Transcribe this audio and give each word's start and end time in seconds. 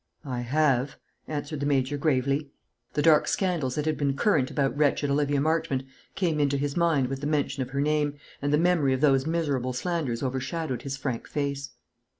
"I 0.25 0.39
have," 0.39 0.97
answered 1.27 1.59
the 1.59 1.67
Major, 1.67 1.95
gravely. 1.95 2.49
The 2.93 3.03
dark 3.03 3.27
scandals 3.27 3.75
that 3.75 3.85
had 3.85 3.97
been 3.99 4.15
current 4.15 4.49
about 4.49 4.75
wretched 4.75 5.11
Olivia 5.11 5.39
Marchmont 5.39 5.83
came 6.15 6.39
into 6.39 6.57
his 6.57 6.75
mind 6.75 7.05
with 7.07 7.21
the 7.21 7.27
mention 7.27 7.61
of 7.61 7.69
her 7.69 7.81
name, 7.81 8.15
and 8.41 8.51
the 8.51 8.57
memory 8.57 8.93
of 8.93 9.01
those 9.01 9.27
miserable 9.27 9.73
slanders 9.73 10.23
overshadowed 10.23 10.81
his 10.81 10.97
frank 10.97 11.27
face. 11.27 11.73